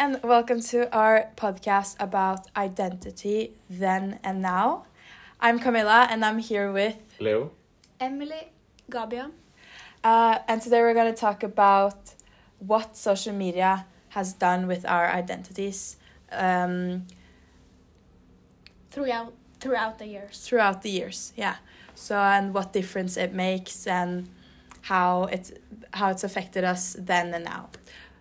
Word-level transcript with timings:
and 0.00 0.18
welcome 0.22 0.62
to 0.62 0.90
our 0.96 1.28
podcast 1.36 1.94
about 2.00 2.46
identity 2.56 3.52
then 3.68 4.18
and 4.24 4.40
now. 4.40 4.86
I'm 5.38 5.58
Camilla, 5.58 6.08
and 6.10 6.24
I'm 6.24 6.38
here 6.38 6.72
with, 6.72 6.96
Leo. 7.20 7.50
Emily, 8.00 8.50
Gabia. 8.88 9.30
uh, 10.02 10.38
and 10.48 10.62
today 10.62 10.80
we're 10.80 10.94
going 10.94 11.12
to 11.12 11.20
talk 11.20 11.42
about 11.42 12.14
what 12.60 12.96
social 12.96 13.34
media 13.34 13.84
has 14.08 14.32
done 14.32 14.66
with 14.66 14.86
our 14.86 15.06
identities 15.10 15.98
um, 16.32 17.06
throughout 18.90 19.34
throughout 19.60 19.98
the 19.98 20.06
years. 20.06 20.46
throughout 20.46 20.80
the 20.80 20.90
years. 20.90 21.34
Yeah. 21.36 21.56
So, 21.94 22.16
and 22.16 22.54
what 22.54 22.72
difference 22.72 23.18
it 23.18 23.34
makes, 23.34 23.86
and 23.86 24.30
how 24.80 25.24
it's 25.24 25.52
how 25.92 26.08
it's 26.08 26.24
affected 26.24 26.64
us 26.64 26.96
then 26.98 27.34
and 27.34 27.44
now. 27.44 27.68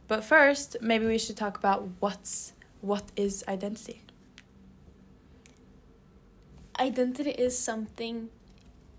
But 0.10 0.24
first, 0.24 0.78
maybe 0.82 1.06
we 1.06 1.20
should 1.20 1.38
talk 1.38 1.60
about 1.60 1.88
what's 2.00 2.54
what 2.82 3.04
is 3.16 3.44
identity. 3.48 4.02
Identity 6.80 7.30
is 7.30 7.56
something 7.56 8.30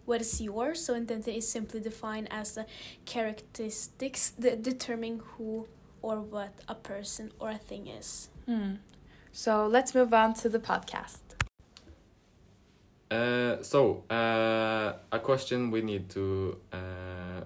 what 0.04 0.20
is 0.20 0.40
yours. 0.40 0.84
So 0.84 0.94
identity 0.94 1.38
is 1.38 1.48
simply 1.48 1.80
defined 1.80 2.28
as 2.30 2.54
the 2.54 2.64
characteristics 3.06 4.30
that 4.38 4.62
determine 4.62 5.20
who 5.24 5.66
or 6.00 6.20
what 6.20 6.54
a 6.68 6.76
person 6.76 7.32
or 7.40 7.50
a 7.50 7.58
thing 7.58 7.88
is. 7.88 8.28
Hmm. 8.46 8.74
So 9.32 9.66
let's 9.66 9.94
move 9.96 10.14
on 10.14 10.34
to 10.34 10.48
the 10.48 10.60
podcast. 10.60 11.18
Uh, 13.10 13.60
so, 13.62 14.04
uh, 14.08 14.92
a 15.10 15.18
question 15.18 15.72
we 15.72 15.82
need 15.82 16.08
to 16.10 16.56
uh, 16.72 17.42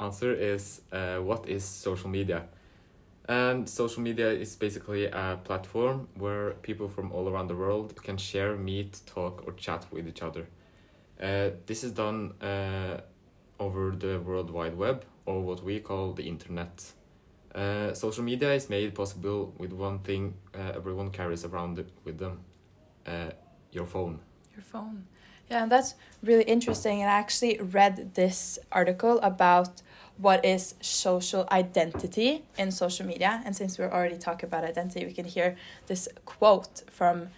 answer 0.00 0.34
is 0.34 0.80
uh, 0.90 1.18
what 1.18 1.48
is 1.48 1.62
social 1.62 2.10
media? 2.10 2.48
And 3.30 3.68
social 3.68 4.02
media 4.02 4.28
is 4.28 4.56
basically 4.56 5.04
a 5.04 5.38
platform 5.44 6.08
where 6.16 6.50
people 6.62 6.88
from 6.88 7.12
all 7.12 7.28
around 7.28 7.46
the 7.46 7.54
world 7.54 7.94
can 8.02 8.16
share, 8.16 8.56
meet, 8.56 9.00
talk, 9.06 9.44
or 9.46 9.52
chat 9.52 9.86
with 9.92 10.08
each 10.08 10.20
other. 10.20 10.48
Uh, 11.22 11.50
this 11.64 11.84
is 11.84 11.92
done 11.92 12.32
uh, 12.42 13.00
over 13.60 13.92
the 13.92 14.18
World 14.18 14.50
Wide 14.50 14.76
Web, 14.76 15.04
or 15.26 15.42
what 15.42 15.62
we 15.62 15.78
call 15.78 16.12
the 16.12 16.26
internet. 16.26 16.82
Uh, 17.54 17.94
social 17.94 18.24
media 18.24 18.52
is 18.52 18.68
made 18.68 18.96
possible 18.96 19.54
with 19.58 19.72
one 19.72 20.00
thing 20.00 20.34
uh, 20.52 20.72
everyone 20.74 21.12
carries 21.12 21.44
around 21.44 21.84
with 22.04 22.18
them 22.18 22.40
uh, 23.06 23.30
your 23.70 23.86
phone. 23.86 24.18
Your 24.56 24.64
phone. 24.64 25.06
Yeah, 25.50 25.66
that's 25.66 25.94
really 26.22 26.44
interesting. 26.44 27.00
And 27.02 27.10
I 27.10 27.14
actually 27.14 27.58
read 27.60 28.14
this 28.14 28.58
article 28.70 29.18
about 29.20 29.82
what 30.16 30.44
is 30.44 30.74
social 30.80 31.48
identity 31.50 32.44
in 32.58 32.70
social 32.70 33.06
media. 33.06 33.42
And 33.44 33.56
since 33.56 33.78
we're 33.78 33.90
already 33.90 34.18
talking 34.18 34.46
about 34.46 34.64
identity, 34.64 35.06
we 35.06 35.12
can 35.12 35.24
hear 35.24 35.56
this 35.86 36.08
quote 36.24 36.82
from 36.90 37.30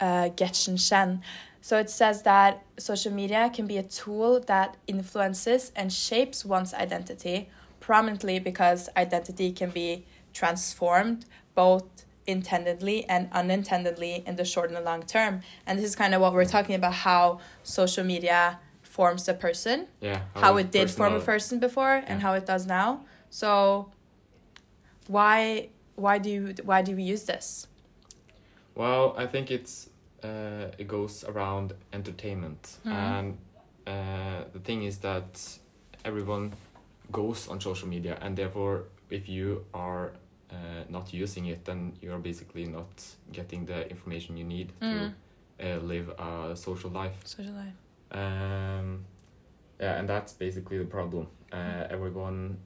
uh, 0.00 0.28
Getchen 0.36 0.78
Shen. 0.78 1.22
So 1.62 1.78
it 1.78 1.88
says 1.88 2.22
that 2.22 2.62
social 2.78 3.12
media 3.12 3.50
can 3.54 3.66
be 3.66 3.78
a 3.78 3.82
tool 3.82 4.40
that 4.40 4.76
influences 4.86 5.72
and 5.74 5.90
shapes 5.92 6.44
one's 6.44 6.74
identity 6.74 7.48
prominently 7.80 8.38
because 8.38 8.90
identity 8.96 9.52
can 9.52 9.70
be 9.70 10.04
transformed 10.34 11.24
both 11.54 11.84
intendedly 12.26 13.04
and 13.08 13.28
unintendedly 13.32 14.22
in 14.26 14.36
the 14.36 14.44
short 14.44 14.68
and 14.68 14.76
the 14.76 14.80
long 14.80 15.02
term. 15.02 15.42
And 15.66 15.78
this 15.78 15.84
is 15.86 15.96
kind 15.96 16.14
of 16.14 16.20
what 16.20 16.32
we're 16.32 16.44
talking 16.46 16.74
about 16.74 16.94
how 16.94 17.40
social 17.62 18.04
media 18.04 18.58
forms 18.82 19.28
a 19.28 19.34
person, 19.34 19.86
Yeah. 20.00 20.20
how 20.34 20.56
it 20.56 20.70
did 20.70 20.90
form 20.90 21.14
a 21.14 21.20
person 21.20 21.58
before 21.58 22.02
and 22.06 22.22
how 22.22 22.34
it 22.34 22.46
does 22.46 22.66
now. 22.66 23.04
So 23.30 23.90
why 25.06 25.68
why 25.96 26.18
do 26.18 26.30
you 26.30 26.54
why 26.64 26.82
do 26.82 26.96
we 26.96 27.02
use 27.02 27.24
this? 27.24 27.66
Well, 28.74 29.14
I 29.16 29.26
think 29.26 29.50
it's 29.50 29.88
uh, 30.22 30.70
it 30.78 30.88
goes 30.88 31.24
around 31.24 31.74
entertainment, 31.92 32.78
Mhm. 32.84 32.92
and 32.92 33.38
uh, 33.86 34.44
the 34.52 34.58
thing 34.60 34.82
is 34.84 34.98
that 34.98 35.58
everyone 36.04 36.52
goes 37.12 37.48
on 37.48 37.60
social 37.60 37.88
media, 37.88 38.16
and 38.22 38.36
therefore, 38.36 38.84
if 39.10 39.28
you 39.28 39.64
are 39.74 40.12
uh, 40.54 40.84
not 40.88 41.12
using 41.12 41.46
it, 41.46 41.64
then 41.64 41.92
you 42.02 42.12
are 42.12 42.18
basically 42.30 42.66
not 42.66 42.90
getting 43.32 43.66
the 43.66 43.78
information 43.90 44.36
you 44.36 44.44
need 44.56 44.72
Mm. 44.80 44.90
to 44.90 44.96
uh, 45.66 45.78
live 45.92 46.08
a 46.18 46.54
social 46.56 46.90
life. 46.90 47.16
Social 47.24 47.54
life. 47.54 47.76
Um, 48.12 49.04
yeah, 49.80 49.98
and 49.98 50.08
that's 50.08 50.32
basically 50.34 50.78
the 50.78 50.84
problem. 50.98 51.26
Uh, 51.52 51.56
Mm. 51.56 51.92
everyone 51.92 52.56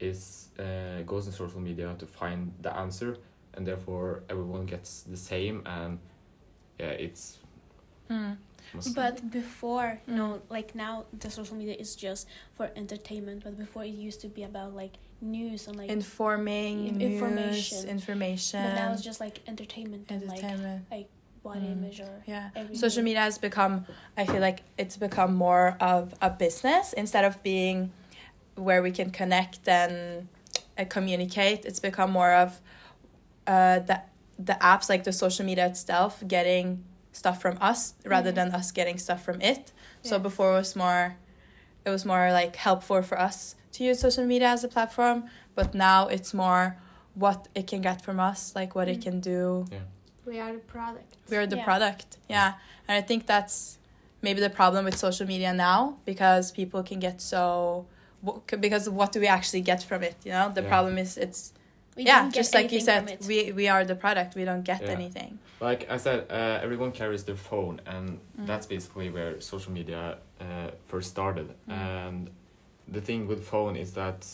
is 0.00 0.48
uh, 0.58 1.02
goes 1.06 1.26
on 1.26 1.32
social 1.32 1.60
media 1.60 1.94
to 1.98 2.06
find 2.06 2.52
the 2.62 2.72
answer, 2.76 3.16
and 3.54 3.66
therefore 3.66 4.22
everyone 4.28 4.66
gets 4.66 5.02
the 5.02 5.16
same. 5.16 5.62
And 5.66 5.98
yeah, 6.78 6.90
it's. 7.06 7.38
Mm. 8.10 8.36
But 8.94 9.30
before, 9.30 10.00
Mm. 10.08 10.14
no, 10.16 10.42
like 10.50 10.74
now 10.74 11.04
the 11.20 11.30
social 11.30 11.56
media 11.56 11.74
is 11.78 11.96
just 11.96 12.26
for 12.56 12.70
entertainment. 12.76 13.42
But 13.44 13.56
before 13.58 13.84
it 13.84 13.94
used 14.08 14.20
to 14.22 14.28
be 14.28 14.42
about 14.44 14.74
like 14.74 14.94
news 15.20 15.66
and 15.68 15.76
like. 15.76 15.90
Informing, 15.90 16.86
In- 16.88 16.98
news, 16.98 17.12
information. 17.12 17.88
information, 17.88 18.62
but 18.62 18.74
now 18.74 18.92
it's 18.92 19.02
just 19.02 19.20
like 19.20 19.40
entertainment 19.48 20.06
and 20.10 20.26
like 20.26 20.42
entertainment. 20.44 20.86
body 21.42 21.60
Mm. 21.66 21.72
image 21.72 22.00
or 22.00 22.22
Yeah. 22.26 22.48
everything. 22.56 22.78
social 22.80 23.02
media 23.02 23.20
has 23.20 23.36
become 23.36 23.84
i 24.16 24.24
feel 24.24 24.40
like 24.40 24.60
it's 24.78 24.96
become 24.96 25.34
more 25.34 25.76
of 25.78 26.14
a 26.22 26.30
business 26.30 26.94
instead 26.94 27.22
of 27.26 27.42
being 27.42 27.92
where 28.54 28.80
we 28.82 28.90
can 28.90 29.10
connect 29.10 29.68
and 29.68 30.26
uh, 30.78 30.86
communicate 30.88 31.66
it's 31.66 31.80
become 31.80 32.10
more 32.10 32.32
of 32.32 32.62
uh, 33.46 33.78
the 33.80 34.00
the 34.38 34.54
apps 34.62 34.88
like 34.88 35.04
the 35.04 35.12
social 35.12 35.44
media 35.44 35.66
itself 35.66 36.22
getting 36.26 36.82
stuff 37.12 37.42
from 37.42 37.58
us 37.60 37.92
rather 38.06 38.32
Mhm. 38.32 38.36
than 38.36 38.48
us 38.54 38.72
getting 38.72 38.96
stuff 38.96 39.22
from 39.22 39.38
it 39.42 39.70
so 40.02 40.18
before 40.18 40.48
it 40.52 40.56
was 40.64 40.74
more 40.74 41.16
it 41.84 41.90
was 41.90 42.06
more 42.06 42.32
like 42.32 42.56
helpful 42.56 43.02
for 43.02 43.20
us 43.20 43.54
to 43.74 43.84
use 43.84 43.98
social 44.00 44.24
media 44.24 44.48
as 44.48 44.62
a 44.64 44.68
platform 44.68 45.24
but 45.54 45.74
now 45.74 46.06
it's 46.08 46.32
more 46.32 46.76
what 47.14 47.48
it 47.54 47.66
can 47.66 47.80
get 47.80 47.98
from 48.06 48.18
us 48.18 48.54
like 48.58 48.74
what 48.74 48.88
it 48.88 48.98
Mm. 48.98 49.02
can 49.06 49.20
do 49.20 49.66
We 50.26 50.40
are 50.40 50.52
the 50.52 50.64
product. 50.76 51.10
we're 51.30 51.46
the 51.54 51.56
Yeah. 51.60 51.70
product 51.70 52.08
yeah 52.36 52.50
and 52.88 52.94
i 53.00 53.02
think 53.08 53.20
that's 53.26 53.56
maybe 54.26 54.40
the 54.48 54.54
problem 54.60 54.84
with 54.88 54.96
social 55.06 55.26
media 55.34 55.52
now 55.52 55.78
because 56.10 56.44
people 56.60 56.82
can 56.90 56.98
get 57.08 57.16
so 57.20 57.40
because 58.66 58.84
what 58.98 59.12
do 59.14 59.18
we 59.20 59.28
actually 59.38 59.60
get 59.72 59.80
from 59.82 60.00
it 60.02 60.16
you 60.26 60.32
know 60.36 60.48
the 60.58 60.62
Yeah. 60.62 60.74
problem 60.74 60.96
is 61.04 61.10
it's 61.26 61.40
We 61.96 62.02
yeah 62.12 62.22
just 62.38 62.52
like 62.58 62.68
you 62.76 62.80
said 62.90 63.02
we 63.30 63.38
we 63.60 63.64
are 63.74 63.84
the 63.92 63.98
product 64.04 64.30
we 64.40 64.44
don't 64.50 64.64
get 64.72 64.80
Yeah. 64.82 64.96
anything 64.98 65.32
like 65.60 65.82
I 65.96 65.98
said, 65.98 66.18
uh, 66.30 66.64
everyone 66.66 66.92
carries 67.00 67.22
their 67.28 67.36
phone, 67.50 67.76
and 67.94 68.06
Mm. 68.38 68.46
that's 68.48 68.66
basically 68.66 69.08
where 69.16 69.32
social 69.40 69.72
media 69.72 70.00
uh, 70.40 70.70
first 70.90 71.08
started. 71.16 71.48
Mm. 71.68 71.72
And 71.72 72.30
the 72.88 73.00
thing 73.00 73.26
with 73.28 73.44
phone 73.46 73.76
is 73.76 73.92
that 73.94 74.26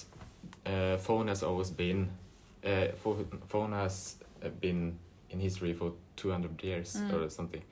uh, 0.66 0.96
phone 0.98 1.28
has 1.28 1.42
always 1.42 1.70
been, 1.70 2.10
uh, 2.64 2.88
pho- 3.02 3.26
phone 3.48 3.72
has 3.72 4.16
uh, 4.44 4.48
been 4.60 4.98
in 5.30 5.40
history 5.40 5.72
for 5.72 5.92
two 6.16 6.30
hundred 6.30 6.62
years 6.62 6.96
Mm. 6.96 7.12
or 7.14 7.30
something, 7.30 7.62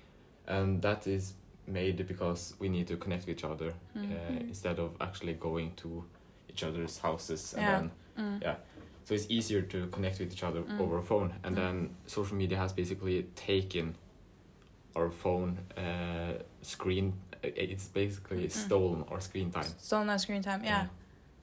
and 0.46 0.80
that 0.82 1.06
is 1.06 1.34
made 1.66 2.06
because 2.08 2.54
we 2.58 2.68
need 2.68 2.86
to 2.86 2.96
connect 2.96 3.26
with 3.26 3.36
each 3.38 3.44
other 3.44 3.74
Mm. 3.96 4.12
uh, 4.12 4.30
Mm. 4.32 4.48
instead 4.48 4.78
of 4.78 4.90
actually 5.00 5.34
going 5.34 5.72
to 5.76 6.04
each 6.48 6.64
other's 6.64 6.98
houses 6.98 7.54
and 7.54 7.62
Yeah. 7.66 7.78
then 7.80 7.90
Mm. 8.16 8.42
Yeah. 8.42 8.56
so 9.04 9.14
it's 9.14 9.26
easier 9.30 9.62
to 9.62 9.86
connect 9.88 10.18
with 10.18 10.32
each 10.32 10.42
other 10.44 10.62
Mm. 10.62 10.80
over 10.80 11.02
phone 11.02 11.32
and 11.44 11.54
Mm. 11.56 11.60
then 11.60 11.90
social 12.06 12.36
media 12.36 12.58
has 12.58 12.72
basically 12.72 13.22
taken 13.34 13.94
our 14.96 15.10
phone 15.10 15.58
uh, 15.76 16.42
screen 16.62 17.12
it's 17.42 17.86
basically 17.88 18.46
Mm. 18.46 18.50
stolen 18.50 19.04
our 19.10 19.20
screen 19.20 19.50
time 19.50 19.72
Stolen 19.78 20.06
no 20.08 20.16
screen 20.16 20.42
time 20.42 20.62
yeah 20.64 20.86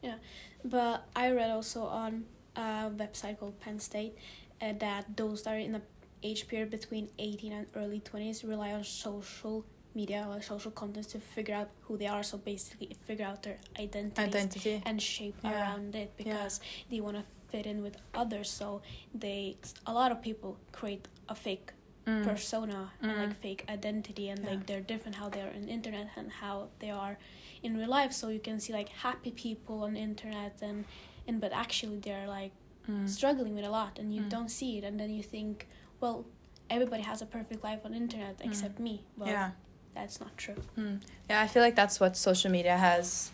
Yeah. 0.01 0.17
But 0.63 1.05
I 1.15 1.31
read 1.31 1.49
also 1.51 1.85
on 1.85 2.25
a 2.55 2.91
website 3.03 3.39
called 3.39 3.59
Penn 3.59 3.79
State 3.79 4.13
uh, 4.61 4.73
that 4.79 5.17
those 5.17 5.43
that 5.43 5.53
are 5.55 5.57
in 5.67 5.71
the 5.73 5.81
age 6.21 6.47
period 6.47 6.69
between 6.69 7.09
18 7.17 7.51
and 7.53 7.65
early 7.75 8.01
20s 8.01 8.43
rely 8.47 8.73
on 8.73 8.83
social 8.83 9.65
media 9.95 10.27
or 10.29 10.41
social 10.41 10.71
content 10.71 11.07
to 11.09 11.19
figure 11.19 11.55
out 11.55 11.69
who 11.85 11.97
they 11.97 12.07
are. 12.07 12.23
So 12.23 12.37
basically, 12.37 12.89
figure 13.07 13.25
out 13.25 13.41
their 13.43 13.57
identities 13.79 14.35
identity 14.35 14.81
and 14.85 15.01
shape 15.01 15.37
Yeah. 15.43 15.51
around 15.51 15.95
it 15.95 16.09
because 16.17 16.59
they 16.91 16.99
want 17.01 17.17
to 17.17 17.23
fit 17.51 17.65
in 17.65 17.81
with 17.81 17.95
others. 18.13 18.49
So 18.49 18.81
they, 19.13 19.57
a 19.87 19.93
lot 19.93 20.11
of 20.11 20.21
people 20.21 20.57
create 20.71 21.07
a 21.29 21.35
fake 21.35 21.71
Mm. 22.07 22.23
persona 22.23 22.91
and 23.01 23.11
Mm. 23.11 23.17
like 23.17 23.35
fake 23.41 23.65
identity 23.67 24.29
and 24.29 24.39
Yeah. 24.43 24.51
like 24.51 24.65
they're 24.67 24.81
different 24.93 25.15
how 25.15 25.27
they 25.29 25.41
are 25.41 25.49
on 25.57 25.63
the 25.63 25.69
internet 25.79 26.07
and 26.15 26.31
how 26.31 26.67
they 26.79 26.91
are 26.91 27.17
in 27.63 27.75
real 27.77 27.89
life 27.89 28.11
so 28.13 28.29
you 28.29 28.39
can 28.39 28.59
see 28.59 28.73
like 28.73 28.89
happy 28.89 29.31
people 29.31 29.81
on 29.83 29.93
the 29.93 29.99
internet 29.99 30.53
and 30.61 30.85
and 31.27 31.41
but 31.41 31.51
actually 31.51 31.97
they're 31.99 32.27
like 32.27 32.51
Mm. 32.87 33.09
struggling 33.09 33.55
with 33.55 33.65
a 33.65 33.69
lot 33.79 33.97
and 33.99 34.13
you 34.15 34.21
Mm. 34.21 34.29
don't 34.29 34.49
see 34.59 34.77
it 34.77 34.83
and 34.83 34.99
then 34.99 35.09
you 35.09 35.23
think 35.23 35.67
well 36.01 36.25
everybody 36.69 37.01
has 37.01 37.21
a 37.23 37.25
perfect 37.25 37.63
life 37.63 37.79
on 37.85 37.91
the 37.91 37.97
internet 37.97 38.37
Mm. 38.37 38.45
except 38.47 38.79
me 38.79 38.95
well 39.17 39.27
yeah 39.29 39.51
that's 39.95 40.19
not 40.19 40.37
true 40.37 40.61
Mm. 40.77 41.01
Yeah, 41.29 41.41
I 41.41 41.47
feel 41.47 41.63
like 41.63 41.75
that's 41.75 41.99
what 41.99 42.15
social 42.15 42.51
media 42.51 42.77
has 42.77 43.31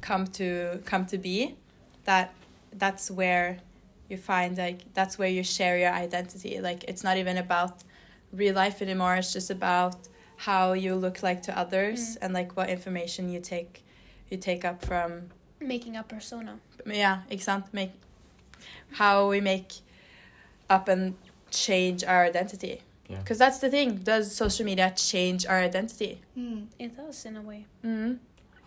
come 0.00 0.26
to 0.38 0.80
come 0.84 1.04
to 1.06 1.18
be. 1.18 1.54
That 2.04 2.32
that's 2.72 3.10
where 3.10 3.58
you 4.08 4.16
find 4.16 4.56
like 4.58 4.80
that's 4.94 5.18
where 5.18 5.28
you 5.28 5.42
share 5.42 5.78
your 5.78 5.92
identity 5.92 6.60
like 6.60 6.84
it's 6.90 7.02
not 7.04 7.16
even 7.16 7.36
about 7.38 7.82
real 8.32 8.54
life 8.54 8.82
anymore 8.82 9.14
it's 9.16 9.32
just 9.32 9.50
about 9.50 9.96
how 10.36 10.72
you 10.74 10.94
look 10.94 11.22
like 11.22 11.40
to 11.42 11.52
others 11.58 12.00
Mm. 12.00 12.18
and 12.22 12.34
like 12.34 12.56
what 12.56 12.68
information 12.68 13.28
you 13.30 13.40
take 13.40 13.82
you 14.30 14.36
take 14.38 14.64
up 14.64 14.84
from 14.84 15.10
Making 15.60 15.96
a 15.96 16.02
persona. 16.02 16.58
yeah 16.86 17.18
ikke 17.30 17.42
sant 17.44 17.64
make 17.72 17.92
how 18.92 19.30
we 19.30 19.40
make 19.40 19.72
up 20.68 20.88
and 20.88 21.14
change 21.50 22.04
our 22.04 22.24
identity 22.24 22.80
Yeah. 23.08 23.18
because 23.18 23.38
that's 23.38 23.58
the 23.58 23.70
thing 23.70 23.96
does 24.04 24.34
social 24.34 24.64
media 24.66 24.92
change 24.96 25.46
our 25.46 25.60
identity 25.70 26.20
Mm. 26.36 26.66
It 26.78 26.96
does 26.96 27.24
in 27.26 27.36
a 27.36 27.42
way. 27.42 27.66
mm 27.84 28.18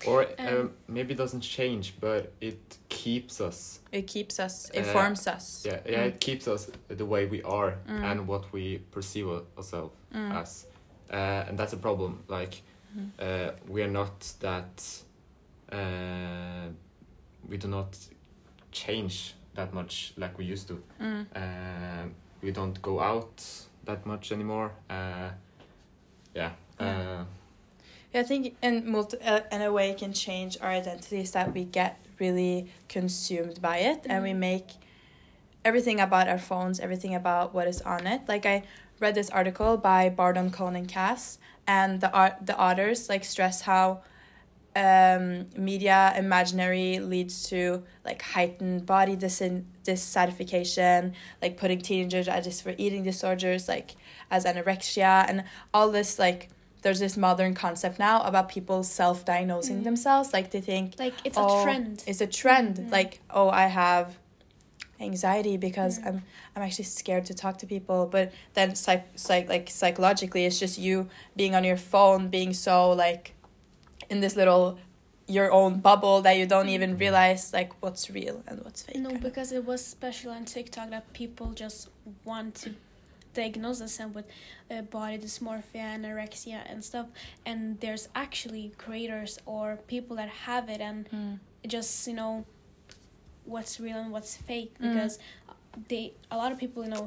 Or 0.06 0.28
Um, 0.40 0.48
um, 0.48 0.74
maybe 0.88 1.14
it 1.14 1.18
doesn't 1.18 1.42
change, 1.42 1.94
but 2.00 2.32
it 2.40 2.78
keeps 2.90 3.42
us. 3.42 3.80
it 3.92 4.06
keeps 4.08 4.40
us 4.40 4.70
Uh, 4.70 4.80
it 4.80 4.86
forms 4.86 5.28
us 5.28 5.66
Yeah, 5.66 5.80
yeah, 5.86 6.04
Mm. 6.04 6.08
it 6.10 6.20
keeps 6.20 6.48
us 6.48 6.70
the 6.88 7.06
way 7.06 7.26
we 7.26 7.42
are 7.44 7.78
Mm. 7.88 8.04
and 8.12 8.28
what 8.28 8.52
we 8.54 8.78
perceive 8.92 9.28
ourselves 9.58 9.94
Mm. 10.14 10.36
as, 10.36 10.66
uh, 11.12 11.48
and 11.50 11.58
that's 11.58 11.74
a 11.74 11.78
problem. 11.78 12.24
Like, 12.28 12.62
Mhm. 12.96 13.12
uh, 13.20 13.52
we 13.68 13.82
are 13.84 13.92
not 13.92 14.34
that. 14.40 15.04
Uh, 15.72 16.70
we 17.50 17.58
do 17.58 17.68
not 17.68 17.98
change 18.72 19.34
that 19.56 19.74
much 19.74 20.14
like 20.18 20.38
we 20.38 20.46
used 20.46 20.68
to. 20.68 20.82
Mm. 21.00 21.26
Uh, 21.36 22.10
we 22.42 22.52
don't 22.52 22.82
go 22.82 23.00
out 23.00 23.44
that 23.86 24.06
much 24.06 24.32
anymore. 24.32 24.72
Uh, 24.90 25.32
yeah. 26.36 26.52
Yeah. 26.80 27.26
I 28.14 28.24
think 28.24 28.56
in 28.64 28.90
multi- 28.90 29.20
uh, 29.22 29.42
in 29.52 29.62
a 29.62 29.72
way 29.72 29.92
it 29.92 29.98
can 30.00 30.14
change 30.14 30.58
our 30.62 30.70
identities 30.70 31.32
that 31.32 31.54
we 31.54 31.66
get 31.66 32.00
really 32.20 32.72
consumed 32.90 33.62
by 33.62 33.78
it 33.78 34.06
and 34.10 34.24
we 34.24 34.32
Mhm. 34.32 34.38
make 34.40 34.68
everything 35.64 36.00
about 36.00 36.28
our 36.28 36.40
phones, 36.40 36.80
everything 36.80 37.14
about 37.14 37.54
what 37.54 37.68
is 37.68 37.82
on 37.82 38.08
it. 38.08 38.22
Like 38.28 38.46
I 38.46 38.64
read 39.00 39.14
this 39.16 39.30
article 39.30 39.78
by 39.78 40.10
Bardon 40.10 40.50
Cohn 40.52 40.76
and 40.76 40.88
Cass 40.88 41.38
and 41.68 42.02
the 42.02 42.12
art 42.12 42.36
the 42.46 42.58
authors 42.60 43.10
like 43.10 43.24
stress 43.24 43.62
how 43.62 44.02
um, 44.76 45.48
media 45.58 46.14
imaginary 46.16 47.00
leads 47.00 47.50
to 47.50 47.84
like 48.06 48.22
heightened 48.22 48.86
body 48.86 49.16
dis- 49.16 49.42
dissatisfaction, 49.84 51.14
like 51.42 51.58
putting 51.58 51.82
teenagers 51.82 52.28
at 52.28 52.46
risk 52.46 52.64
for 52.64 52.76
eating 52.78 53.04
disorders, 53.04 53.68
like 53.68 53.96
as 54.30 54.46
anorexia, 54.46 55.26
and 55.28 55.44
all 55.74 55.90
this 55.90 56.20
like 56.20 56.50
there's 56.84 57.00
this 57.00 57.18
modern 57.18 57.54
concept 57.54 58.00
now 58.00 58.22
about 58.22 58.50
people 58.50 58.84
self-diagnosing 58.84 59.82
Mm. 59.82 59.84
themselves, 59.84 60.32
like 60.34 60.52
they 60.52 60.62
think 60.62 60.96
Like 61.00 61.16
it's 61.24 61.38
Oh, 61.38 61.60
a 61.62 61.64
trend. 61.64 62.04
it's 62.08 62.22
a 62.22 62.28
trend, 62.28 62.78
Mm. 62.78 62.92
like 62.92 63.20
oh 63.30 63.50
I 63.50 63.68
have 63.68 64.18
anxiety 65.00 65.58
because 65.58 66.00
Mm. 66.00 66.08
I'm 66.08 66.24
I'm 66.56 66.64
actually 66.64 66.86
scared 66.86 67.26
to 67.26 67.34
talk 67.36 67.58
to 67.60 67.68
people, 67.68 68.08
but 68.08 68.32
then 68.56 68.76
psych, 68.76 69.06
psych 69.16 69.48
like 69.48 69.70
psychologically 69.70 70.46
it's 70.46 70.60
just 70.60 70.78
you 70.80 71.08
being 71.36 71.54
on 71.56 71.64
your 71.64 71.78
phone, 71.78 72.30
being 72.30 72.54
so 72.54 72.92
like 72.92 73.34
in 74.10 74.20
this 74.22 74.36
little 74.36 74.78
your 75.30 75.52
own 75.52 75.80
bubble 75.82 76.22
that 76.22 76.38
you 76.38 76.46
don't 76.46 76.70
even 76.70 76.98
realize 76.98 77.52
like 77.54 77.74
what's 77.82 78.10
real 78.10 78.42
and 78.48 78.64
what's 78.64 78.82
fake. 78.84 78.96
No, 78.98 79.12
because 79.18 79.52
it 79.52 79.66
was 79.66 79.86
special 79.86 80.32
on 80.32 80.46
TikTok 80.46 80.90
that 80.90 81.12
people 81.14 81.52
just 81.52 81.90
want 82.24 82.56
to 82.56 82.74
diagnose 83.42 83.78
themselves 83.84 84.14
with 84.20 84.28
uh, 84.72 84.82
body 84.98 85.18
dysmorphia, 85.26 85.86
anorexia, 85.98 86.60
and 86.72 86.80
stuff. 86.90 87.08
And 87.50 87.60
there's 87.84 88.06
actually 88.24 88.66
creators 88.86 89.32
or 89.54 89.66
people 89.94 90.14
that 90.22 90.30
have 90.50 90.66
it, 90.76 90.82
and 90.90 91.00
Mm. 91.16 91.34
just 91.76 91.92
you 92.10 92.16
know 92.22 92.34
what's 93.54 93.74
real 93.80 93.98
and 94.04 94.12
what's 94.16 94.34
fake 94.50 94.74
Mm. 94.80 94.84
because 94.94 95.16
they 95.90 96.04
a 96.36 96.38
lot 96.42 96.50
of 96.54 96.58
people 96.64 96.80
you 96.86 96.90
know 96.96 97.06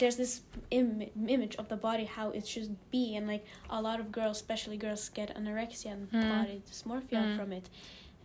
there's 0.00 0.16
this 0.22 0.32
Im- 0.70 1.10
image 1.36 1.54
of 1.60 1.66
the 1.72 1.76
body 1.88 2.04
how 2.18 2.26
it 2.38 2.44
should 2.52 2.72
be 2.96 3.04
and 3.16 3.24
like 3.32 3.44
a 3.70 3.80
lot 3.88 3.98
of 4.02 4.06
girls 4.18 4.36
especially 4.42 4.76
girls 4.86 5.02
get 5.18 5.28
anorexia 5.38 5.90
and 5.96 6.02
Mm. 6.10 6.28
body 6.34 6.56
dysmorphia 6.70 7.20
Mm. 7.24 7.36
from 7.38 7.48
it 7.58 7.66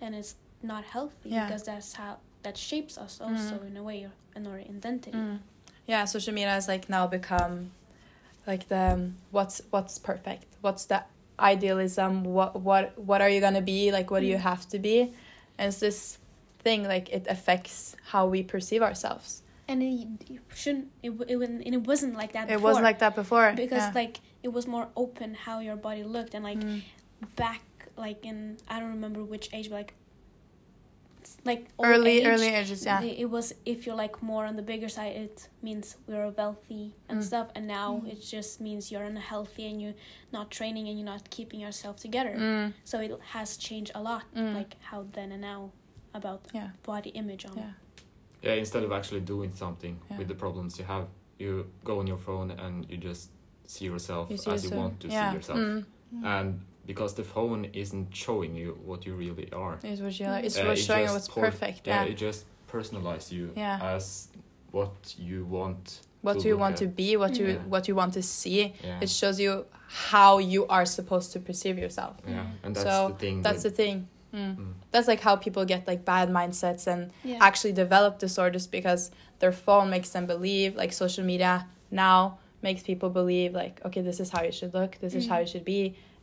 and 0.01 0.11
it's 0.19 0.33
not 0.71 0.83
healthy 0.95 1.29
Yeah. 1.29 1.45
because 1.45 1.63
that's 1.69 1.91
how 2.01 2.11
that 2.45 2.55
shapes 2.69 2.93
us 3.05 3.13
also 3.25 3.53
in 3.69 3.77
a 3.77 3.83
way 3.89 3.99
in 4.37 4.41
our 4.49 4.59
identity 4.75 5.11
Mm. 5.11 5.37
Yeah, 5.87 6.05
social 6.05 6.33
media 6.33 6.49
has 6.51 6.67
like 6.67 6.89
now 6.89 7.07
become 7.07 7.71
like 8.47 8.67
the 8.69 8.93
um, 8.93 9.15
what's 9.31 9.61
what's 9.71 9.97
perfect. 9.99 10.45
What's 10.61 10.85
the 10.85 11.03
idealism? 11.39 12.23
What 12.23 12.59
what 12.61 12.97
what 12.97 13.21
are 13.21 13.29
you 13.29 13.41
gonna 13.41 13.61
be? 13.61 13.91
Like 13.91 14.09
what 14.11 14.21
do 14.21 14.25
you 14.27 14.37
Mm. 14.37 14.41
have 14.51 14.67
to 14.69 14.79
be? 14.79 15.13
And 15.57 15.67
it's 15.69 15.79
this 15.79 16.17
thing 16.59 16.83
like 16.87 17.09
it 17.09 17.25
affects 17.29 17.95
how 18.11 18.27
we 18.27 18.43
perceive 18.43 18.81
ourselves. 18.81 19.41
and 19.67 19.81
it, 19.83 20.07
it 20.29 20.41
shouldn't 20.53 20.87
it, 21.01 21.11
it, 21.27 21.37
and 21.39 21.73
it 21.79 21.87
wasn't 21.87 22.13
like 22.15 22.33
that 22.33 22.49
It 22.49 22.53
before, 22.55 22.63
wasn't 22.67 22.83
like 22.83 22.99
that 22.99 23.15
before. 23.15 23.53
because 23.55 23.87
yeah. 23.87 23.91
like 24.01 24.19
it 24.43 24.49
was 24.51 24.67
more 24.67 24.87
open 24.95 25.33
how 25.33 25.59
your 25.59 25.75
body 25.77 26.03
looked 26.03 26.33
and 26.35 26.43
like 26.43 26.59
Mm. 26.59 26.81
back 27.35 27.61
like 27.97 28.25
in 28.25 28.57
I 28.67 28.79
don't 28.79 28.89
remember 28.99 29.23
which 29.23 29.49
age, 29.53 29.69
but 29.69 29.75
like 29.75 29.93
like 31.43 31.65
early 31.83 32.19
age, 32.19 32.27
early 32.27 32.47
ages, 32.49 32.85
yeah. 32.85 33.01
It, 33.01 33.19
it 33.19 33.29
was 33.29 33.53
if 33.65 33.85
you're 33.85 33.95
like 33.95 34.21
more 34.21 34.45
on 34.45 34.55
the 34.55 34.61
bigger 34.61 34.89
side, 34.89 35.15
it 35.15 35.47
means 35.63 35.95
we're 36.07 36.29
wealthy 36.29 36.93
and 37.09 37.19
Mm. 37.19 37.23
stuff, 37.23 37.47
and 37.55 37.65
now 37.67 38.01
Mm. 38.05 38.11
it 38.13 38.21
just 38.21 38.61
means 38.61 38.91
you're 38.91 39.03
unhealthy 39.03 39.65
and 39.69 39.81
you're 39.81 39.95
not 40.31 40.51
training 40.51 40.87
and 40.87 40.97
you're 40.99 41.11
not 41.15 41.29
keeping 41.31 41.59
yourself 41.59 41.95
together. 41.97 42.35
Mm. 42.37 42.73
So 42.83 42.99
it 42.99 43.11
has 43.35 43.57
changed 43.57 43.91
a 43.95 44.01
lot, 44.01 44.23
Mm. 44.35 44.53
like 44.53 44.75
how 44.89 45.05
then 45.13 45.31
and 45.31 45.41
now 45.41 45.71
about 46.13 46.41
Yeah. 46.53 46.69
body 46.83 47.09
image 47.11 47.45
on. 47.45 47.57
Yeah. 47.57 47.71
yeah, 48.43 48.53
instead 48.53 48.83
of 48.83 48.91
actually 48.91 49.21
doing 49.21 49.51
something 49.53 49.95
Yeah. 50.09 50.17
with 50.19 50.27
the 50.27 50.35
problems 50.35 50.77
you 50.79 50.85
have, 50.85 51.07
you 51.39 51.51
go 51.83 51.99
on 51.99 52.07
your 52.07 52.17
phone 52.17 52.51
and 52.51 52.73
you 52.89 52.97
just 52.97 53.29
see 53.65 53.85
yourself 53.85 54.29
You 54.29 54.35
as 54.35 54.61
see 54.61 54.67
you 54.69 54.75
want 54.81 54.99
to 54.99 55.07
yeah. 55.07 55.29
see 55.31 55.35
yourself. 55.37 55.59
Mm. 55.59 55.85
And 56.23 56.61
because 56.91 57.11
the 57.21 57.27
phone 57.35 57.61
isn't 57.83 58.07
showing 58.25 58.51
you 58.61 58.69
what 58.89 58.99
you 59.07 59.13
really 59.23 59.47
are, 59.63 59.75
It's 59.89 60.01
what 60.05 60.13
you 60.19 60.25
like. 60.35 60.43
It's 60.47 60.57
uh, 60.57 60.63
what's 60.67 60.81
it 60.81 60.85
showing 60.87 61.05
you 61.07 61.07
just 61.07 61.15
what's 61.15 61.29
por- 61.35 61.45
perfect. 61.49 61.81
Yeah, 61.87 62.03
Yeah. 62.03 62.11
it 62.11 62.17
just 62.27 62.41
personalizes 62.73 63.31
you 63.37 63.45
Yeah. 63.63 63.93
as 63.95 64.05
what 64.77 64.95
you 65.29 65.39
want. 65.57 65.83
What 66.27 66.39
to 66.41 66.47
you 66.49 66.57
want 66.65 66.73
at. 66.75 66.79
to 66.83 66.87
be, 67.01 67.09
what 67.23 67.33
you 67.39 67.47
Yeah. 67.47 67.73
what 67.73 67.83
you 67.89 67.95
want 68.01 68.11
to 68.19 68.23
see. 68.39 68.59
Yeah, 68.83 69.03
It 69.05 69.09
shows 69.21 69.37
you 69.45 69.51
how 70.11 70.31
you 70.53 70.61
are 70.75 70.85
supposed 70.97 71.29
to 71.33 71.39
perceive 71.49 71.75
yourself. 71.85 72.13
yeah, 72.27 72.33
Mm. 72.43 72.63
and 72.63 72.71
that's 72.75 72.89
So, 72.89 72.97
the 73.11 73.15
thing. 73.23 73.35
That's 73.47 73.63
the 73.67 73.73
thing. 73.81 73.97
Mm. 74.33 74.55
Mm. 74.57 74.73
That's 74.91 75.07
like 75.11 75.21
how 75.27 75.35
people 75.45 75.63
get 75.73 75.81
like 75.91 76.01
bad 76.13 76.27
mindsets 76.39 76.83
and 76.93 77.01
Yeah. 77.23 77.47
actually 77.47 77.73
develop 77.83 78.11
disorders 78.25 78.65
because 78.77 79.01
their 79.41 79.51
phone 79.65 79.87
makes 79.95 80.09
them 80.15 80.25
believe 80.33 80.69
like 80.81 80.91
social 81.05 81.25
media 81.33 81.53
now 82.05 82.17
makes 82.67 82.81
people 82.91 83.09
believe 83.21 83.51
like 83.63 83.75
okay 83.87 84.01
this 84.09 84.19
is 84.23 84.29
how 84.33 84.41
you 84.47 84.53
should 84.57 84.73
look 84.79 84.91
this 85.03 85.13
is 85.19 85.23
how 85.31 85.37
Mm. 85.37 85.41
you 85.43 85.47
should 85.53 85.65
be 85.75 85.81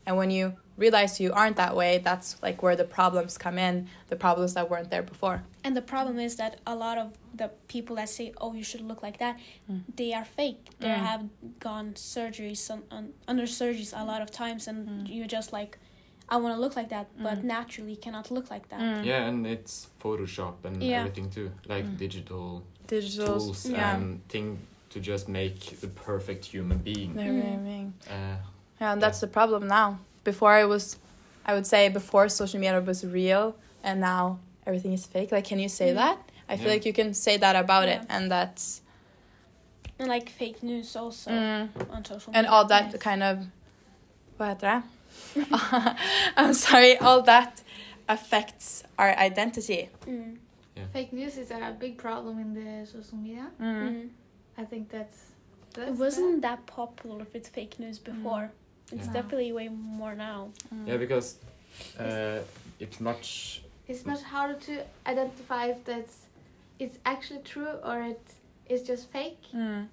and 0.08 0.16
when 0.16 0.30
you 0.38 0.44
realize 0.84 1.20
you 1.24 1.30
aren't 1.40 1.56
that 1.56 1.74
way 1.76 1.92
that's 2.08 2.28
like 2.46 2.58
where 2.64 2.76
the 2.82 2.88
problems 2.98 3.32
come 3.44 3.58
in 3.68 3.74
the 4.08 4.16
problems 4.16 4.54
that 4.54 4.64
weren't 4.70 4.90
there 4.94 5.02
before 5.14 5.36
And 5.66 5.76
the 5.76 5.86
problem 5.94 6.16
is 6.28 6.36
that 6.36 6.52
a 6.66 6.74
lot 6.86 6.96
of 7.04 7.08
the 7.40 7.48
people 7.74 7.94
that 8.00 8.08
say, 8.08 8.26
"Oh, 8.42 8.52
you 8.58 8.64
should 8.70 8.84
look 8.90 9.00
like 9.06 9.18
that," 9.24 9.34
Mm. 9.70 9.80
they 10.00 10.10
are 10.18 10.26
fake. 10.40 10.62
They 10.82 10.94
Mm. 10.94 11.06
have 11.10 11.22
gone 11.68 11.88
surgeries 12.14 12.62
on, 12.74 12.80
on, 12.96 13.02
under 13.30 13.46
surgeries 13.60 13.92
a 14.02 14.04
lot 14.12 14.20
of 14.24 14.28
times, 14.42 14.62
and 14.70 14.78
Mm. 14.88 15.04
you're 15.14 15.32
just 15.38 15.50
like, 15.58 15.72
"I 16.34 16.36
want 16.42 16.52
to 16.56 16.60
look 16.64 16.74
like 16.80 16.88
that," 16.96 17.06
but 17.26 17.36
Mm. 17.38 17.44
naturally 17.56 17.96
cannot 18.04 18.26
look 18.36 18.46
like 18.54 18.66
that. 18.72 18.80
Mm. 18.80 19.04
yeah, 19.10 19.28
and 19.30 19.38
it's 19.54 19.74
Photoshop 20.02 20.54
and 20.68 20.76
Yeah. 20.82 21.00
everything 21.00 21.28
too, 21.36 21.48
like 21.74 21.84
Mm. 21.86 21.96
digital 22.04 22.46
digital 22.98 23.26
tools 23.26 23.58
yeah 23.66 23.94
and 23.94 24.04
thing 24.32 24.46
to 24.92 24.98
just 25.12 25.24
make 25.40 25.60
the 25.84 25.90
perfect 26.08 26.42
human 26.54 26.78
being. 26.90 27.10
They're 27.14 27.42
Mm. 27.42 27.92
Uh, 28.16 28.36
yeah 28.80 28.92
and 28.92 29.02
that's 29.02 29.20
the 29.20 29.26
problem 29.26 29.66
now 29.66 29.98
before 30.24 30.52
I 30.52 30.64
was 30.64 30.96
i 31.46 31.54
would 31.54 31.66
say 31.66 31.88
before 31.88 32.28
social 32.28 32.60
media 32.60 32.80
was 32.80 33.04
real 33.04 33.54
and 33.82 34.00
now 34.00 34.38
everything 34.66 34.92
is 34.92 35.06
fake 35.06 35.32
like 35.32 35.44
can 35.44 35.58
you 35.58 35.68
say 35.68 35.90
Mm. 35.92 35.94
that 36.02 36.18
i 36.48 36.56
feel 36.56 36.66
Yeah. 36.66 36.72
like 36.74 36.84
you 36.86 36.92
can 36.92 37.14
say 37.14 37.36
that 37.38 37.56
about 37.56 37.88
it 37.88 38.00
and 38.08 38.30
that's 38.30 38.82
And 40.00 40.08
like 40.08 40.28
fake 40.30 40.62
news 40.62 40.94
also 40.96 41.30
mm. 41.30 41.68
on 41.90 42.04
social 42.04 42.32
and 42.36 42.46
all 42.46 42.64
that 42.66 42.92
Yes. 42.92 43.02
kind 43.02 43.22
of 43.22 43.36
what 44.36 44.48
heter 44.58 44.60
det 44.70 44.82
i'm 46.36 46.54
sorry 46.54 46.96
all 46.98 47.22
that 47.22 47.62
affects 48.08 48.82
our 48.98 49.10
identity 49.28 49.88
Mm. 50.06 50.36
Fake 50.92 51.12
news 51.12 51.36
is 51.38 51.50
a 51.50 51.74
big 51.78 51.98
problem 51.98 52.38
in 52.38 52.54
the 52.54 52.86
social 52.86 53.18
media. 53.18 53.46
mm. 53.60 53.82
Mm. 53.82 54.08
I 54.56 54.64
think 54.64 54.88
that's. 54.88 55.18
that's 55.74 55.90
It 55.90 55.96
wasn't 55.98 56.40
that 56.42 56.60
popular 56.66 57.26
with 57.34 57.48
fake 57.48 57.74
news 57.82 57.98
before. 57.98 58.50
It's 58.92 59.06
Yeah. 59.06 59.12
definitely 59.12 59.52
way 59.52 59.68
more 59.68 60.14
now. 60.14 60.50
Mm. 60.74 60.88
yeah, 60.88 60.96
because 60.96 61.36
uh, 61.98 62.40
it's 62.80 63.00
much. 63.00 63.62
It's 63.86 64.04
much 64.04 64.22
harder 64.22 64.54
to 64.68 64.84
identify 65.06 65.66
if 65.66 65.84
that's 65.84 66.26
it's 66.78 66.98
actually 67.04 67.40
true 67.42 67.74
or 67.84 68.02
it 68.02 68.20
is 68.68 68.82
just 68.82 69.10
fake. 69.10 69.42
Mm. 69.54 69.88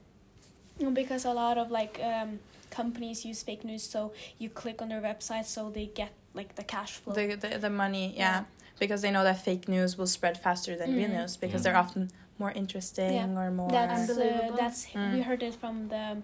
Because 0.93 1.25
a 1.25 1.33
lot 1.33 1.57
of 1.57 1.71
like 1.71 1.99
um, 2.03 2.39
companies 2.69 3.25
use 3.25 3.41
fake 3.43 3.63
news, 3.63 3.83
so 3.83 4.11
you 4.37 4.49
click 4.49 4.81
on 4.81 4.89
their 4.89 5.01
website, 5.01 5.45
so 5.45 5.69
they 5.69 5.87
get 5.87 6.11
like 6.33 6.55
the 6.55 6.63
cash 6.63 6.93
flow. 6.93 7.13
The, 7.13 7.35
the, 7.35 7.57
the 7.57 7.69
money 7.69 8.13
yeah. 8.15 8.39
Yeah. 8.39 8.43
because 8.79 9.01
they 9.01 9.11
know 9.11 9.23
that 9.23 9.43
fake 9.43 9.67
news 9.69 9.97
will 9.97 10.07
spread 10.07 10.37
faster 10.37 10.75
than 10.77 10.93
real 10.95 11.09
Mm. 11.09 11.19
news 11.21 11.37
because 11.37 11.61
Mm. 11.61 11.63
they're 11.63 11.77
often 11.77 12.11
more 12.37 12.51
interesting 12.51 13.13
Yeah. 13.13 13.39
or 13.41 13.49
more 13.51 13.71
That's 13.71 14.09
uh, 14.09 14.51
that's 14.57 14.85
Mm. 14.87 15.13
we 15.13 15.21
heard 15.21 15.41
it 15.43 15.55
from 15.55 15.87
the 15.87 16.17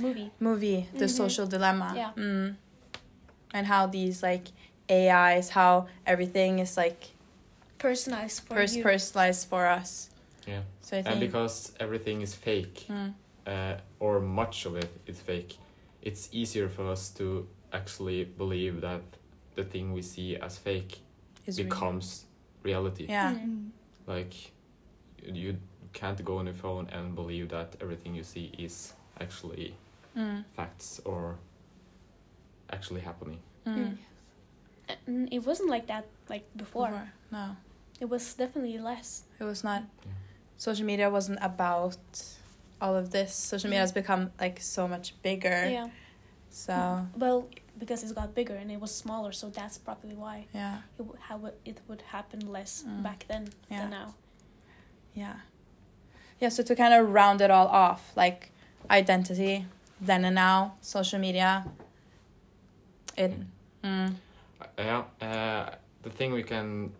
movie. 0.00 0.30
movie 0.40 0.88
the 0.98 1.04
Mhm. 1.06 1.10
social 1.16 1.46
dilemma 1.46 1.92
Yeah. 1.96 2.12
mm. 2.16 2.56
and 3.52 3.66
how 3.66 3.86
these 3.86 4.22
like 4.22 4.48
ais 4.90 5.50
how 5.50 5.86
everything 6.06 6.58
is 6.58 6.76
like 6.76 7.12
Personalized 7.78 8.40
for 8.46 8.54
pers- 8.56 8.76
you. 8.76 8.82
personalized 8.82 9.48
for 9.48 9.66
us 9.66 10.10
Yeah. 10.46 10.62
so 10.80 10.96
i 10.98 11.02
think 11.02 11.08
And 11.12 11.20
because 11.20 11.72
everything 11.80 12.22
is 12.22 12.34
fake, 12.34 12.86
Mm. 12.88 13.14
uh, 13.46 13.76
or 14.00 14.20
much 14.20 14.66
of 14.66 14.76
it 14.76 14.90
is 15.06 15.20
fake, 15.20 15.56
it's 16.02 16.28
easier 16.32 16.68
for 16.68 16.84
us 16.90 17.10
to 17.18 17.46
actually 17.72 18.24
believe 18.24 18.80
that 18.80 19.02
the 19.54 19.64
thing 19.64 19.92
we 19.94 20.02
see 20.02 20.36
as 20.36 20.58
fake 20.58 20.98
is 21.46 21.58
real. 21.58 21.68
becomes 21.68 22.24
reality. 22.62 23.04
yeah 23.08 23.32
Mm. 23.34 23.70
Like, 24.06 24.34
you 25.22 25.56
can't 25.92 26.22
go 26.24 26.38
on 26.38 26.46
your 26.46 26.54
phone 26.56 26.86
and 26.92 27.14
believe 27.14 27.48
that 27.50 27.76
everything 27.80 28.14
you 28.14 28.24
see 28.24 28.46
is 28.58 28.92
actually 29.20 29.74
mm. 30.16 30.44
facts 30.56 31.00
or 31.04 31.36
actually 32.70 33.00
happening. 33.00 33.40
Mm. 33.66 33.96
Mm. 35.08 35.28
It 35.32 35.46
wasn't 35.46 35.70
like 35.70 35.86
that 35.86 36.06
like 36.28 36.44
before. 36.56 36.88
Before. 36.88 37.12
no 37.32 37.56
It 38.00 38.08
was 38.08 38.34
definitely 38.34 38.78
less. 38.78 39.24
it 39.40 39.44
was 39.44 39.64
not 39.64 39.82
Yeah. 40.04 40.12
social 40.56 40.86
media 40.86 41.08
wasn't 41.10 41.38
about 41.42 41.96
all 42.80 42.94
of 42.96 43.10
this 43.10 43.34
social 43.34 43.70
media 43.70 43.80
has 43.80 43.92
become 43.92 44.30
like 44.40 44.60
so 44.60 44.86
much 44.88 45.14
bigger 45.22 45.68
Yeah. 45.70 45.88
so 46.50 47.06
Well, 47.16 47.46
because 47.78 48.02
it's 48.04 48.12
got 48.12 48.34
bigger 48.34 48.54
and 48.54 48.70
it 48.70 48.80
was 48.80 48.94
smaller, 48.94 49.32
so 49.32 49.48
that's 49.48 49.78
probably 49.78 50.14
why 50.14 50.46
yeah 50.54 50.78
it 50.98 51.02
would 51.06 51.18
how 51.28 51.36
it- 51.46 51.60
it 51.64 51.78
would 51.88 52.02
happen 52.02 52.40
less 52.52 52.84
Mm. 52.86 53.02
back 53.02 53.24
then 53.28 53.48
Yeah. 53.70 53.80
than 53.80 53.90
now. 53.90 54.14
Yeah. 55.14 55.36
Yeah, 56.40 56.50
so 56.50 56.62
to 56.64 56.74
kind 56.76 56.92
of 56.92 57.08
round 57.14 57.40
it 57.40 57.50
all 57.50 57.68
off, 57.68 58.12
like 58.16 58.50
identity, 58.90 59.66
then 60.00 60.24
and 60.24 60.34
now, 60.34 60.74
social 60.80 61.18
media. 61.18 61.64
It 63.16 63.32
mm, 63.82 64.14
Uh, 64.60 64.66
yeah, 64.78 65.02
uh, 65.20 65.74
the 66.02 66.10
thing 66.10 66.32
we 66.32 66.42
can 66.42 66.92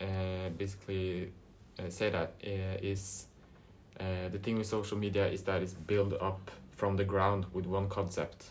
uh, 0.00 0.48
basically 0.56 1.32
uh, 1.78 1.88
say 1.90 2.10
that 2.10 2.34
uh, 2.46 2.78
is 2.82 3.26
uh, 4.00 4.28
the 4.32 4.38
thing 4.38 4.56
with 4.58 4.66
social 4.66 4.96
media 4.98 5.26
is 5.28 5.42
that 5.42 5.62
it's 5.62 5.74
built 5.74 6.14
up 6.20 6.50
from 6.76 6.96
the 6.96 7.04
ground 7.04 7.44
with 7.52 7.66
one 7.66 7.88
concept 7.88 8.50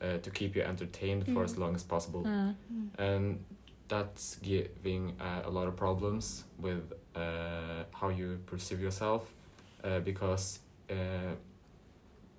uh, 0.00 0.18
to 0.18 0.30
keep 0.30 0.56
you 0.56 0.62
entertained 0.62 1.24
for 1.32 1.44
as 1.44 1.54
Mm. 1.54 1.58
long 1.58 1.74
as 1.74 1.82
possible, 1.84 2.22
mm, 2.24 2.54
and 2.98 3.44
that's 3.88 4.36
giving 4.42 5.12
uh, 5.20 5.42
a 5.44 5.50
lot 5.50 5.68
of 5.68 5.76
problems 5.76 6.44
with 6.58 6.92
uh, 7.14 7.84
how 7.92 8.08
you 8.08 8.38
perceive 8.46 8.80
yourself 8.80 9.22
uh, 9.84 10.00
because 10.00 10.60
uh, 10.90 10.94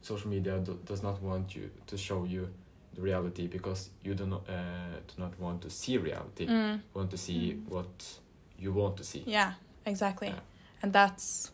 social 0.02 0.30
media 0.30 0.60
do- 0.60 0.80
does 0.86 1.04
not 1.04 1.22
want 1.22 1.56
you 1.56 1.70
to 1.88 1.98
show 1.98 2.24
you 2.26 2.48
the 2.94 3.02
reality 3.02 3.48
because 3.48 3.90
you 4.04 4.14
do 4.16 4.26
not 4.26 4.42
uh, 4.50 5.00
do 5.08 5.14
not 5.22 5.40
want 5.40 5.62
to 5.62 5.70
see 5.70 5.98
reality. 5.98 6.48
mm, 6.48 6.80
want 6.94 7.10
to 7.12 7.18
see 7.18 7.54
Mm. 7.54 7.70
what 7.70 8.20
you 8.60 8.74
want 8.74 8.98
to 8.98 9.04
see. 9.04 9.24
yeah, 9.28 9.54
exactly. 9.86 10.28
Yeah. 10.30 10.40
And 10.82 10.94
that's 10.94 11.52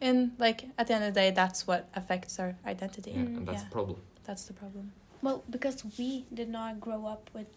in 0.00 0.32
like 0.38 0.68
at 0.78 0.86
the 0.86 0.94
end 0.94 1.04
of 1.04 1.14
the 1.14 1.20
day 1.20 1.30
that's 1.30 1.66
what 1.66 1.88
affects 1.94 2.38
our 2.38 2.54
identity. 2.66 3.10
Yeah, 3.12 3.20
and 3.20 3.46
that's 3.48 3.62
Yeah. 3.62 3.68
a 3.68 3.72
problem. 3.72 4.00
That's 4.24 4.44
the 4.44 4.52
problem. 4.52 4.92
Well, 5.22 5.42
because 5.50 5.84
we 5.98 6.26
did 6.34 6.48
not 6.48 6.80
grow 6.80 7.06
up 7.06 7.30
with 7.34 7.48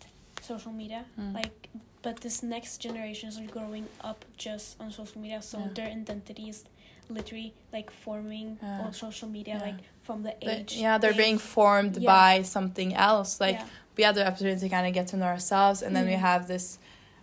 social 0.42 0.72
media, 0.72 1.06
Mm. 1.18 1.34
like, 1.34 1.70
but 2.02 2.22
this 2.22 2.42
next 2.44 2.78
generations 2.82 3.38
are 3.38 3.46
growing 3.48 3.88
up 4.02 4.24
just 4.38 4.80
on 4.80 4.92
social 4.92 5.22
media, 5.22 5.42
so 5.42 5.58
Yeah. 5.60 5.74
their 5.74 5.88
identity 5.92 6.50
is 6.50 6.64
literally 7.10 7.54
like 7.74 7.90
forming 7.92 8.58
Yeah. 8.62 8.82
on 8.82 8.94
social 8.94 9.28
media, 9.28 9.56
Yeah. 9.56 9.66
like 9.72 9.80
from 10.04 10.24
the 10.24 10.36
They- 10.42 10.60
age. 10.60 10.76
yeah, 10.78 10.98
they're 10.98 11.12
they- 11.14 11.18
being 11.26 11.38
formed 11.38 11.98
Yeah. 11.98 12.06
by 12.16 12.44
something 12.44 12.94
else. 12.96 13.40
Like 13.42 13.56
yeah. 13.56 13.66
we 13.98 14.04
have 14.04 14.16
the 14.16 14.26
opportunity 14.28 14.60
to 14.62 14.70
kind 14.70 14.88
of 14.88 14.94
get 14.94 15.08
to 15.08 15.18
know 15.18 15.26
ourselves 15.26 15.82
and 15.82 15.96
then 15.96 16.06
we 16.06 16.14
Mm. 16.14 16.20
have 16.20 16.48
this 16.48 16.80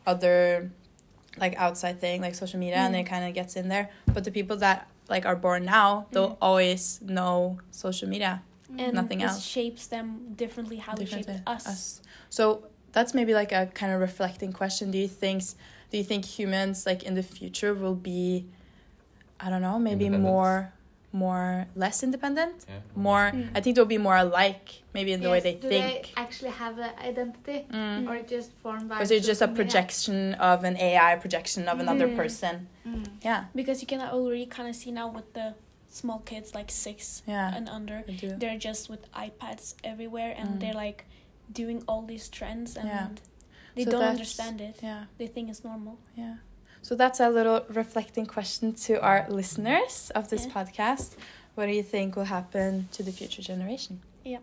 other 0.07 0.71
like 1.39 1.55
outside 1.57 2.01
thing 2.01 2.21
like 2.23 2.35
social 2.35 2.59
media 2.59 2.77
and 2.77 2.95
Mm. 2.95 3.01
it 3.01 3.05
kind 3.05 3.25
of 3.29 3.35
gets 3.35 3.57
in 3.57 3.69
there 3.69 3.91
but 4.15 4.25
the 4.25 4.31
people 4.31 4.57
that 4.59 4.87
like 5.09 5.27
are 5.27 5.37
born 5.37 5.65
now 5.65 6.07
they'll 6.11 6.31
Mm. 6.31 6.37
always 6.41 7.01
know 7.03 7.59
social 7.71 8.09
media 8.09 8.43
and 8.79 8.95
nothing 8.95 9.21
it 9.21 9.25
else. 9.29 9.43
shapes 9.45 9.87
them 9.87 10.33
differently 10.35 10.79
how 10.79 10.93
it 10.95 10.99
differently. 11.01 11.35
shaped 11.35 11.49
us. 11.49 12.01
so 12.31 12.65
that's 12.93 13.13
maybe 13.15 13.35
like 13.35 13.53
a 13.53 13.67
kind 13.75 13.93
of 13.93 14.01
reflecting 14.01 14.51
question 14.53 14.91
do 14.91 14.99
you 14.99 15.09
think 15.09 15.43
do 15.91 15.99
you 15.99 16.05
think 16.05 16.25
humans 16.25 16.87
like 16.87 17.03
in 17.03 17.15
the 17.15 17.23
future 17.23 17.75
will 17.75 17.95
be 17.95 18.47
i 19.41 19.51
don't 19.51 19.63
know 19.63 19.79
maybe 19.79 20.09
more 20.09 20.73
more 21.13 21.67
less 21.83 22.03
independent 22.03 22.57
Yeah. 22.69 22.81
more 23.09 23.31
Mm. 23.33 23.51
i 23.57 23.61
think 23.61 23.73
they'll 23.77 23.95
be 23.99 24.03
more 24.09 24.17
alike 24.17 24.67
maybe 24.93 25.13
in 25.13 25.21
the 25.25 25.31
way 25.31 25.41
Yes, 25.41 25.45
they 25.49 25.55
do 25.55 25.69
think 25.69 25.87
they 25.87 26.13
actually 26.25 26.51
have 26.65 26.79
an 26.79 26.93
identity, 27.11 27.59
Mm. 27.71 28.09
or 28.09 28.17
just 28.35 28.51
formed 28.63 28.89
by? 28.89 28.99
Or 28.99 29.03
is 29.03 29.11
it 29.11 29.21
just 29.23 29.41
a 29.41 29.45
social 29.45 29.49
media? 29.53 29.57
projection 29.65 30.17
of 30.51 30.65
an 30.65 30.77
AI 30.89 31.17
projection 31.25 31.69
of 31.73 31.77
another 31.85 32.09
Mm. 32.09 32.17
person? 32.21 32.55
Mm. 32.87 33.05
Yeah, 33.29 33.45
Because 33.55 33.79
you 33.83 33.87
can 33.93 34.01
already 34.01 34.47
kind 34.57 34.69
of 34.69 34.75
see 34.83 34.91
now 35.01 35.09
with 35.19 35.29
the 35.39 35.55
small 36.01 36.21
kids, 36.31 36.55
like 36.59 36.71
six 36.71 37.23
yeah, 37.27 37.57
and 37.57 37.69
under, 37.69 37.99
they're 38.41 38.59
just 38.69 38.83
with 38.93 39.03
iPads 39.27 39.75
everywhere 39.85 40.33
and 40.39 40.49
Mm. 40.49 40.61
they're 40.61 40.81
like 40.87 41.01
doing 41.61 41.79
all 41.89 42.03
these 42.13 42.27
trends 42.37 42.77
and 42.77 42.89
Yeah. 42.89 43.09
they 43.77 43.85
So 43.85 43.91
don't 43.93 44.03
understand 44.15 44.61
it. 44.61 44.75
Yeah, 44.83 45.03
They 45.19 45.29
think 45.35 45.49
it's 45.53 45.63
normal. 45.71 45.97
yeah. 46.23 46.37
So 46.83 46.95
that's 46.95 47.21
a 47.21 47.29
little 47.31 47.65
reflecting 47.69 48.27
question 48.27 48.73
to 48.87 49.01
our 49.01 49.27
listeners 49.29 50.11
of 50.15 50.29
this 50.31 50.47
Yeah. 50.47 50.53
podcast. 50.53 51.17
What 51.55 51.67
do 51.67 51.73
you 51.73 51.83
think 51.83 52.17
will 52.17 52.25
happen 52.39 52.89
to 52.93 53.03
the 53.03 53.13
future 53.13 53.43
generation? 53.43 54.03
Yeah. 54.25 54.41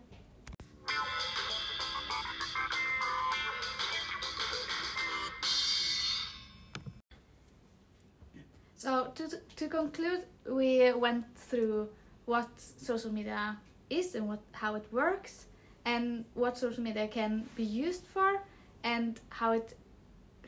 So 8.76 9.10
to 9.14 9.28
to 9.56 9.68
conclude, 9.68 10.24
we 10.46 10.92
went 10.92 11.24
through 11.36 11.88
what 12.26 12.48
social 12.58 13.10
media 13.12 13.56
is 13.88 14.14
and 14.14 14.28
what 14.28 14.40
how 14.52 14.74
it 14.74 14.84
works, 14.92 15.46
and 15.84 16.24
what 16.34 16.58
social 16.58 16.82
media 16.82 17.08
can 17.08 17.48
be 17.56 17.62
used 17.64 18.04
for, 18.06 18.42
and 18.82 19.20
how 19.30 19.52
it 19.52 19.76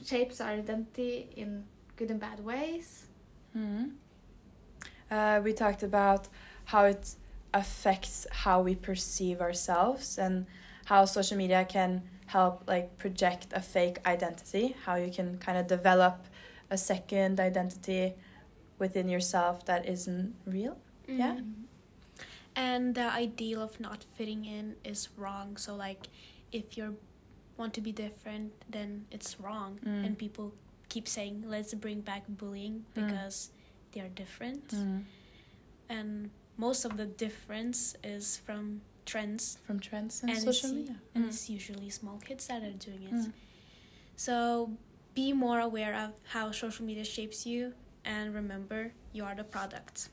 shapes 0.05 0.40
our 0.40 0.50
identity 0.50 1.28
in 1.37 1.64
good 1.97 2.11
and 2.11 2.21
bad 2.21 2.45
ways. 2.45 3.07
hmm 3.53 3.85
Uh, 5.11 5.41
we 5.45 5.53
talked 5.53 5.83
about 5.83 6.29
how 6.65 6.85
it 6.85 7.15
affects 7.55 8.26
how 8.45 8.61
we 8.61 8.75
perceive 8.75 9.41
ourselves 9.41 10.19
and 10.19 10.47
how 10.87 11.05
social 11.05 11.37
media 11.37 11.65
can 11.65 12.03
help 12.26 12.55
like 12.67 12.99
project 12.99 13.47
a 13.53 13.61
fake 13.61 13.99
identity 14.05 14.75
how 14.85 14.97
you 14.97 15.11
can 15.12 15.38
kind 15.38 15.57
of 15.57 15.67
develop 15.69 16.26
a 16.71 16.76
second 16.76 17.38
identity 17.38 18.15
within 18.79 19.09
yourself 19.09 19.65
that 19.65 19.87
isn't 19.87 20.35
real 20.45 20.76
Yeah. 21.07 21.35
Mhm. 21.37 21.65
And 22.57 22.95
the 22.95 23.09
ideal 23.25 23.61
of 23.62 23.79
not 23.81 24.05
fitting 24.17 24.45
in 24.45 24.76
is 24.83 25.09
wrong. 25.17 25.57
So 25.57 25.76
like 25.76 26.09
if 26.53 26.76
you 26.76 26.97
want 27.59 27.75
to 27.75 27.81
be 27.81 27.93
different, 27.93 28.53
then 28.69 29.07
it's 29.11 29.38
wrong. 29.41 29.79
Mm. 29.85 30.05
And 30.07 30.19
people 30.19 30.53
keep 30.88 31.09
saying, 31.09 31.45
let's 31.47 31.75
bring 31.75 32.00
back 32.00 32.25
bullying 32.28 32.85
Mm. 32.95 32.95
because 33.09 33.50
they 33.93 34.00
are 34.00 34.09
different. 34.09 34.69
Mm. 34.69 35.05
And 35.88 36.31
most 36.57 36.85
of 36.85 36.97
the 36.97 37.07
difference 37.07 37.97
is 38.02 38.38
from 38.38 38.81
trends. 39.05 39.59
from 39.66 39.78
trends 39.78 40.23
and, 40.23 40.31
And 40.31 40.40
social 40.43 40.73
media 40.73 40.97
And 41.14 41.25
Mm. 41.25 41.28
it's 41.28 41.49
usually 41.49 41.90
small 41.90 42.19
kids 42.19 42.47
that 42.49 42.62
are 42.62 42.73
doing 42.73 43.02
it. 43.05 43.12
Mm. 43.14 43.33
So 44.16 44.73
be 45.14 45.33
more 45.33 45.61
aware 45.61 45.95
of 45.95 46.12
how 46.25 46.50
social 46.52 46.85
media 46.85 47.05
shapes 47.05 47.47
you 47.47 47.75
and 48.05 48.35
remember 48.35 48.93
you 49.12 49.25
are 49.25 49.35
the 49.35 49.45
product. 49.45 50.09